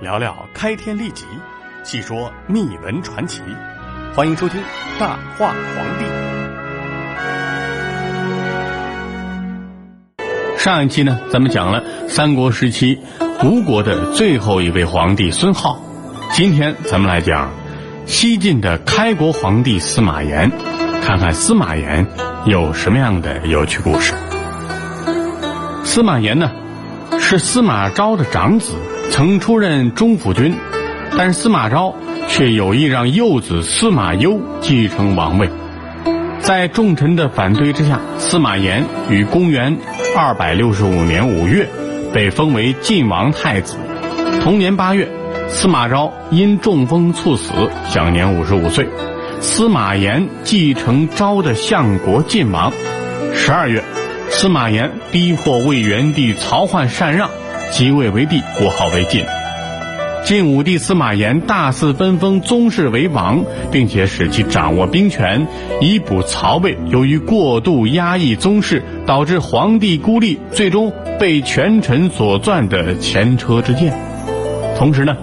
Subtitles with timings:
[0.00, 1.26] 聊聊开天立即，
[1.84, 3.42] 细说秘闻传奇。
[4.14, 4.58] 欢迎收听
[4.98, 6.06] 《大话皇帝》。
[10.58, 12.98] 上一期呢，咱们讲了三国时期
[13.44, 15.76] 吴国的最后一位皇帝孙皓。
[16.32, 17.50] 今天咱们来讲
[18.06, 20.50] 西晋的开国皇帝司马炎，
[21.02, 22.06] 看看司马炎
[22.46, 24.14] 有什么样的有趣故事。
[25.84, 26.50] 司马炎呢，
[27.18, 28.72] 是司马昭的长子。
[29.10, 30.54] 曾出任中府君，
[31.18, 31.94] 但司马昭
[32.28, 35.50] 却有意让幼子司马攸继承王位。
[36.38, 39.76] 在众臣的反对之下，司马炎于公元
[40.16, 41.68] 二百六十五年五月
[42.14, 43.76] 被封为晋王太子。
[44.42, 45.08] 同年八月，
[45.48, 47.52] 司马昭因中风猝死，
[47.88, 48.88] 享年五十五岁。
[49.40, 52.72] 司马炎继承昭的相国晋王。
[53.34, 53.82] 十二月，
[54.30, 57.28] 司马炎逼迫魏元帝曹奂禅让。
[57.70, 59.24] 即位为帝，国号为晋。
[60.22, 65.46] 晋武帝司马炎大肆分封宗室为王，并且使其掌握兵权，
[65.80, 73.92] 以补曹魏由于过度压抑宗室，导致皇帝孤立，最终被权臣所钻的前车之鉴。
[74.76, 75.16] 同时呢，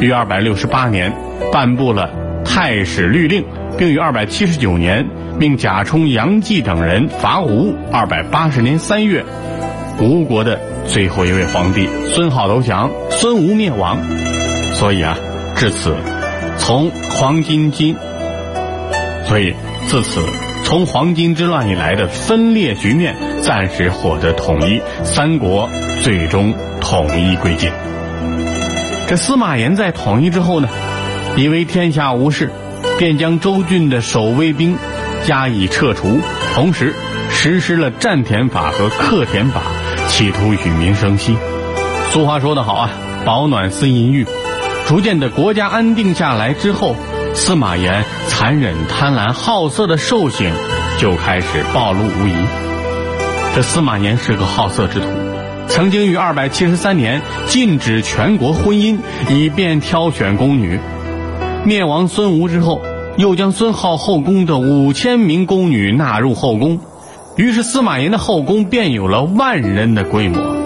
[0.00, 1.12] 于二百六十八年
[1.52, 2.10] 颁布了
[2.44, 3.44] 太史律令，
[3.76, 5.06] 并于二百七十九年
[5.38, 7.74] 命贾充、杨继等人伐吴。
[7.92, 9.24] 二百八十年三月，
[10.00, 10.58] 吴国的。
[10.86, 14.00] 最后一位皇帝孙皓投降，孙吴灭亡，
[14.72, 15.18] 所以啊，
[15.54, 15.94] 至此，
[16.56, 17.94] 从黄巾金，
[19.26, 19.54] 所以
[19.86, 20.22] 自此
[20.64, 25.68] 从黄巾之乱以来的分裂局面暂时获得统一，三国
[26.00, 27.70] 最终统一归晋。
[29.06, 30.68] 这司马炎在统一之后呢，
[31.36, 32.50] 以为天下无事，
[32.98, 34.74] 便将州郡的守卫兵
[35.26, 36.18] 加以撤除，
[36.54, 36.94] 同时
[37.28, 39.60] 实施了占田法和克田法。
[40.08, 41.36] 企图与民生息。
[42.10, 42.90] 俗话说得好啊，
[43.24, 44.26] 保暖思淫欲。
[44.86, 46.96] 逐渐的国家安定下来之后，
[47.34, 50.50] 司马炎残忍、贪婪、好色的兽性
[50.98, 52.34] 就开始暴露无遗。
[53.54, 55.06] 这司马炎是个好色之徒，
[55.68, 58.98] 曾经于二百七十三年禁止全国婚姻，
[59.28, 60.80] 以便挑选宫女。
[61.64, 62.80] 灭亡孙吴之后，
[63.18, 66.80] 又将孙皓后宫的五千名宫女纳入后宫。
[67.38, 70.56] 于是司马炎的后宫便有了万人的规模，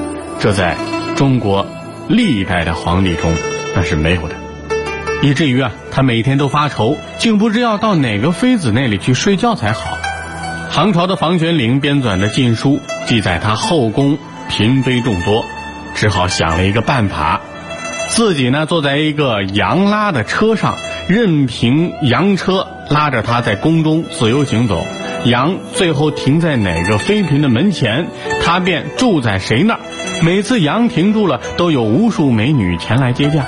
[0.40, 0.74] 这在
[1.14, 1.66] 中国
[2.08, 3.30] 历代的皇帝中
[3.76, 4.34] 那是没有的，
[5.20, 9.98] 以至于啊，他每天都发愁，竟不知要到哪个妃子那里去睡觉才好。
[10.72, 14.16] 唐朝的房玄龄编纂的禁书记载他后宫
[14.48, 15.44] 嫔妃众多，
[15.94, 17.42] 只好想了一个办法，
[18.08, 24.82] 自己呢坐在一个羊拉的车上，任凭羊车拉着他在宫中自由行走。
[25.24, 28.06] 羊最后停在哪个妃嫔的门前，
[28.42, 29.80] 他便住在谁那儿。
[30.22, 33.46] 每次羊停住了，都有无数美女前来接驾。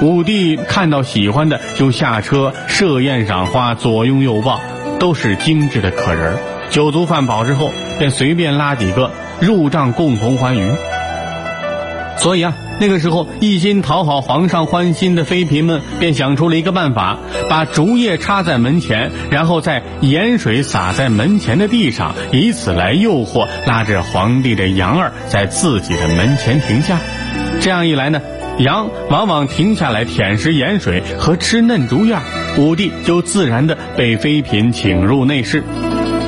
[0.00, 4.60] 武帝看到喜欢的，就下车设宴赏花，左拥右抱，
[4.98, 6.36] 都是精致的可人。
[6.70, 9.10] 酒足饭饱之后，便随便拉几个
[9.40, 10.70] 入帐共同欢愉。
[12.16, 12.54] 所以啊。
[12.80, 26.98] 那个时候，一心讨好皇上欢心的妃嫔们，便想出了一个办法：把竹叶插在门前，然后在盐水洒在门前的地上，以此来诱惑，拉着皇帝的羊儿在自己的门前停下。
[27.60, 28.22] 这样一来呢，
[28.58, 32.16] 羊往往停下来舔食盐水和吃嫩竹叶，
[32.56, 35.62] 武帝就自然的被妃嫔请入内室。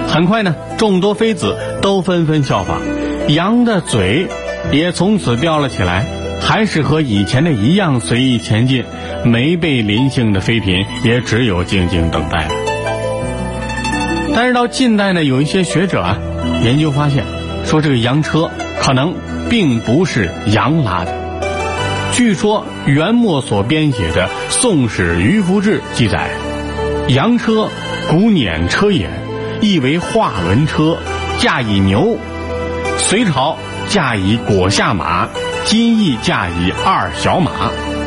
[0.07, 2.83] 很快呢，众多妃子都纷纷效仿，
[3.29, 4.29] 羊的嘴
[4.71, 6.05] 也从此叼了起来。
[6.45, 8.85] 还是和以前的一样随意前进，
[9.25, 12.51] 没被临幸的妃嫔也只有静静等待了。
[14.35, 16.19] 但是到近代呢，有一些学者啊
[16.63, 17.25] 研究发现，
[17.65, 19.15] 说这个羊车可能
[19.49, 21.15] 并不是羊拉的。
[22.13, 26.31] 据说元末所编写的《宋史渔夫志》记载，
[27.09, 27.69] 羊车
[28.11, 29.09] 古辇车也，
[29.61, 30.99] 意为画轮车，
[31.39, 32.19] 驾以牛。
[32.99, 33.57] 隋朝
[33.89, 35.29] 驾以裹下马。
[35.65, 37.51] 金翼驾以二小马，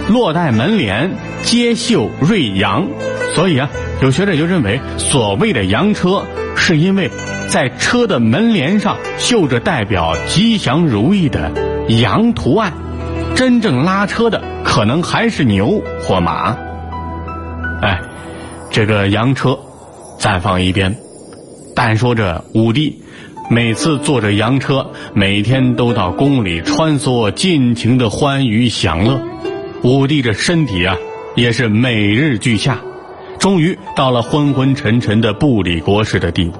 [0.10, 1.12] 落带门帘，
[1.44, 2.88] 皆绣瑞羊。
[3.34, 3.70] 所以啊，
[4.02, 6.24] 有学者就认为，所谓的羊车，
[6.56, 7.10] 是因为
[7.50, 11.52] 在车的门帘上绣着代表吉祥如意的
[11.88, 12.74] 羊图案。
[13.36, 16.56] 真正拉车的可能还是牛或马。
[17.82, 18.00] 哎，
[18.70, 19.58] 这个羊车
[20.20, 20.96] 暂放一边，
[21.76, 23.02] 但说着武帝。
[23.50, 29.22] 每次坐着洋车，每天都到宫里穿梭，尽情的欢愉享乐。
[29.84, 30.98] 武帝这身体啊，
[31.36, 32.80] 也是每日俱下，
[33.40, 36.60] 终于到了昏昏沉沉的不理国事的地步。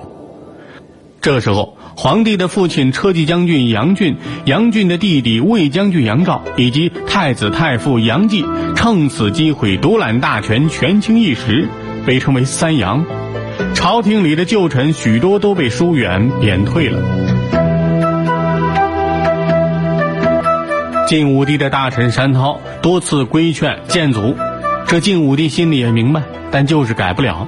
[1.22, 8.46] 这时候，皇帝的父亲车骑将军杨俊、杨俊的弟弟魏将军杨照以及太子太傅杨继，
[8.76, 11.68] 趁此机会独揽大权，权倾一时，
[12.06, 13.04] 被称为三杨。
[13.86, 17.00] 朝廷里的旧臣许多都被疏远贬退了。
[21.08, 24.36] 晋武帝的大臣山涛多次规劝建祖，
[24.88, 27.48] 这晋武帝心里也明白，但就是改不了。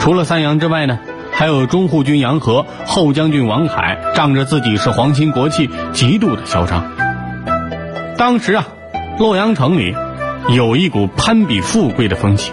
[0.00, 0.98] 除了三杨之外呢？
[1.32, 6.92] 还有中护军杨和、后将军王凯，仗着自己是皇亲国戚，极度的嚣张。
[8.18, 8.66] 当时啊，
[9.18, 9.96] 洛阳城里
[10.50, 12.52] 有一股攀比富贵的风气。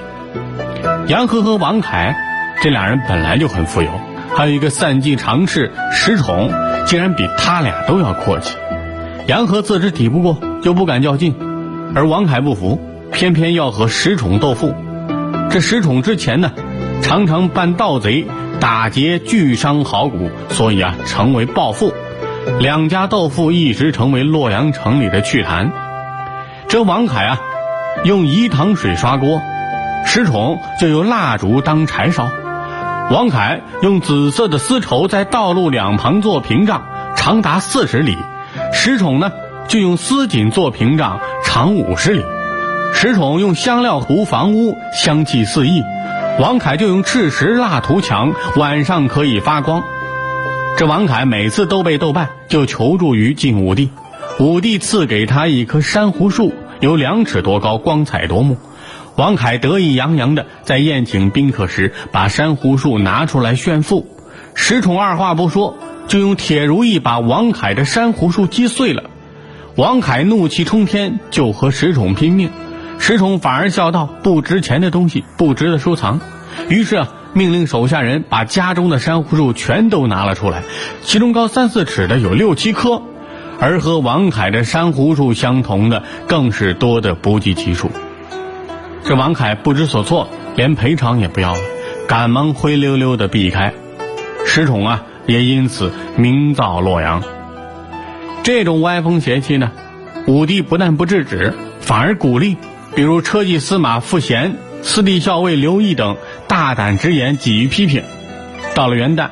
[1.08, 2.16] 杨和和王凯
[2.62, 3.90] 这俩人本来就很富有，
[4.38, 6.52] 还有一个散骑常侍石宠，
[6.86, 8.56] 竟然比他俩都要阔气。
[9.26, 11.34] 杨和自知抵不过，就不敢较劲，
[11.96, 12.80] 而王凯不服，
[13.12, 14.76] 偏偏要和石宠斗富。
[15.50, 16.52] 这石宠之前呢，
[17.02, 18.28] 常常扮盗贼。
[18.60, 21.92] 打劫巨商豪贾，所以啊，成为暴富。
[22.60, 25.72] 两家斗富一时成为洛阳城里的趣谈。
[26.68, 27.40] 这王凯啊，
[28.04, 29.40] 用饴糖水刷锅；
[30.06, 32.30] 石宠就用蜡烛当柴烧。
[33.12, 36.86] 王凯用紫色的丝绸在道路两旁做屏障，
[37.18, 38.14] 长达四十里；
[38.72, 39.30] 石宠呢，
[39.68, 42.24] 就用丝锦做屏障，长五十里。
[42.94, 45.84] 石宠用香料涂房屋，香气四溢。
[46.40, 49.84] 王凯就用赤石蜡涂墙，晚上可以发光。
[50.78, 53.90] 这王凯每次都被斗败，就求助于晋武帝。
[54.40, 58.56] 武帝赐给他一棵珊瑚树，有两尺多高，光彩夺目。
[59.16, 64.08] 王凯得意洋洋的在宴请宾客时，把珊瑚树拿出来炫富。
[64.54, 65.78] 石宠二话不说，
[66.08, 69.04] 就用铁如意把王凯的珊瑚树击碎了。
[69.76, 72.52] 王凯怒气冲天，就和石宠拼命。
[73.00, 76.20] 石宠反而笑道：“不值钱的东西不值得收藏。”
[76.70, 80.64] 于是啊，命令手下人把家中的珊瑚树全都拿了出来，
[81.04, 83.02] 其中高三四尺的有六七棵，
[83.60, 87.90] 而和王凯的珊瑚树相同的更是多得不计其数。
[89.12, 91.60] 这王凯不知所措，连赔偿也不要了，
[92.08, 93.74] 赶忙灰溜溜的避开。
[94.46, 97.22] 石宠啊，也因此名噪洛阳。
[98.42, 99.70] 这种歪风邪气呢，
[100.28, 102.56] 武帝不但不制止，反而鼓励。
[102.96, 106.16] 比如车骑司马傅贤、司隶校尉刘毅等
[106.48, 108.02] 大胆直言，给予批评。
[108.74, 109.28] 到了元旦，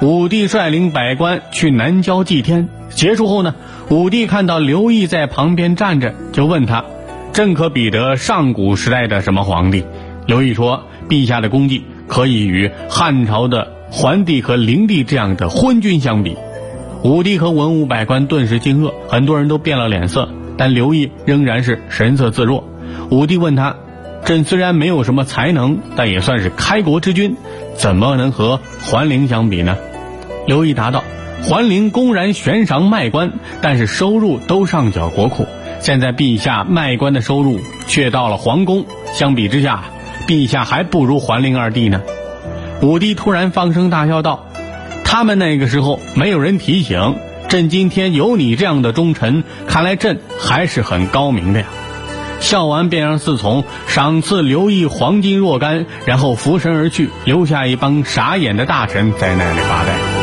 [0.00, 2.68] 武帝率领百官去南郊祭天。
[2.90, 3.56] 结束后呢，
[3.88, 6.84] 武帝看到刘毅在旁边站着，就问他
[7.34, 9.84] ：“朕可比得上古时代的什么皇帝？”
[10.26, 16.36] 刘毅说：“陛下的功绩可以与汉朝的桓帝和灵帝这样的昏君相比。”
[17.02, 22.66] 武帝和文武百官顿时惊愕，很多人都变了脸色，但刘毅仍然是神色自若。
[23.10, 23.74] 武帝问他
[24.24, 27.36] ：“朕虽然没有什么才能，但也算是开国之君，
[27.74, 29.76] 怎么能和桓灵相比呢？”
[30.46, 31.02] 刘毅答道
[31.42, 35.46] ：“桓灵公然悬赏卖官，但是收入都上缴国库。
[35.84, 39.84] 现在陛下卖官的收入却到了皇宫，相比之下，
[40.26, 42.00] 陛下还不如桓灵二帝呢。”
[42.80, 44.46] 武帝突然放声大笑道
[45.04, 47.16] ：“他们那个时候没有人提醒，
[47.50, 51.66] 朕今天有你这样的忠臣，看来朕还是很高明的呀。”
[52.40, 60.13] 笑完，便让侍从赏赐刘毅黄金若干，然后拂身而去，留下一帮傻眼的大臣在那里发呆。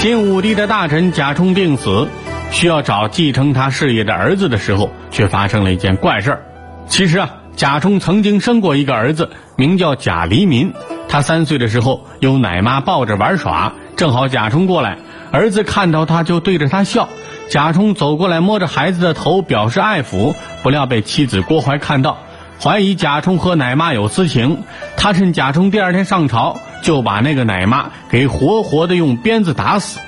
[0.00, 2.08] 晋武帝的大臣贾充病死，
[2.52, 6.38] 需要找继承他事业的儿子的时候，却发生了一件怪事。
[6.86, 7.30] 其实啊。
[7.56, 10.72] 贾充曾经生过一个儿子，名叫贾黎民。
[11.08, 14.98] 他三岁的时候，有奶妈抱着玩耍，正好贾充过来，
[15.32, 17.08] 儿子看到他就对着他笑。
[17.50, 22.18] 贾充走过来摸着孩子的头表示爱抚，不料被妻子郭槐看到，
[22.62, 24.62] 怀疑贾充和奶妈有私情。
[24.96, 30.00] 他趁贾充第二天上朝，就把那个奶妈给活活的用鞭子打死。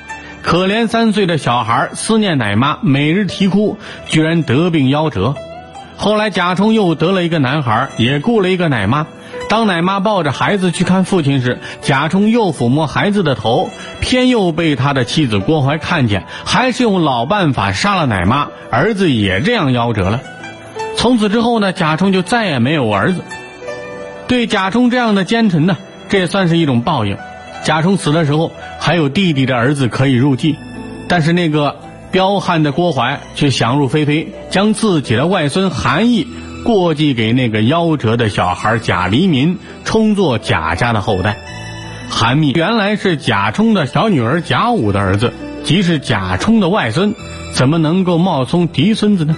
[0.42, 5.34] 可怜三岁的小孩思念奶妈，每日啼哭，居然得病夭折。
[5.96, 9.06] 后来贾充又得了一个男孩，也雇了一个奶妈。
[9.50, 13.68] 当奶妈抱着孩子去看父亲时，贾充又抚摸孩子的头，
[14.00, 20.20] 偏又被他的妻子郭槐看见，还是用老办法杀了奶妈，儿子也这样夭折了。
[20.96, 23.22] 从此之后呢，贾充就再也没有儿子。
[24.26, 25.76] 对贾充这样的奸臣呢，
[26.11, 27.17] 这也算是一种报应。
[27.64, 30.57] 贾充死的时候，还有弟弟的儿子可以入继，
[31.09, 31.76] 但是那个。
[32.12, 36.26] 彪悍的郭淮却想入非非，将自己的外孙韩毅
[36.64, 41.37] 过继给那个夭折的小孩贾黎民，充作贾家的后代。
[42.09, 47.14] 韩密原来是贾充的小女儿贾武的儿子，即是贾充的外孙，
[47.52, 49.37] 怎么能够冒充嫡孙子呢？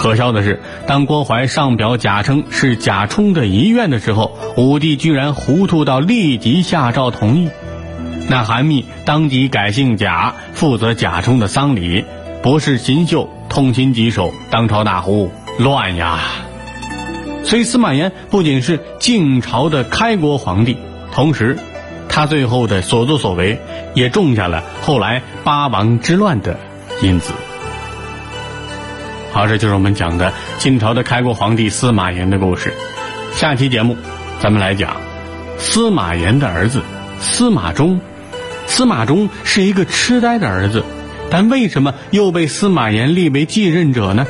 [0.00, 7.50] 可笑的是，当郭槐上表贾称是贾充的遗愿的时候，武帝居然糊涂到立即下诏同意。
[8.26, 12.06] 那韩密当即改姓贾，负责贾充的丧礼。
[12.42, 16.18] 博士秦秀痛心疾首，当朝大呼乱呀！
[17.44, 20.78] 所以司马炎不仅是晋朝的开国皇帝，
[21.12, 21.58] 同时，
[22.08, 23.58] 他最后的所作所为
[23.92, 26.58] 也种下了后来八王之乱的
[27.02, 27.34] 因子。
[29.32, 32.74] 好，这就是我们讲的晋朝的开国皇帝司马炎的故事。
[33.32, 33.96] 下期节目，
[34.40, 34.96] 咱们来讲
[35.56, 36.82] 司马炎的儿子
[37.20, 38.00] 司马衷。
[38.66, 40.84] 司马衷是一个痴呆的儿子，
[41.30, 44.26] 但为什么又被司马炎立为继任者呢？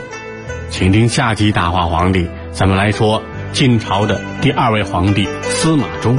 [0.70, 6.16] 请听下集大话皇帝，咱们来说晋朝的第二位皇帝司马衷。